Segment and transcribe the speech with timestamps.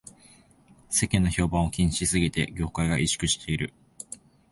[0.89, 3.71] 世間の評判を気にしすぎで業界が萎縮している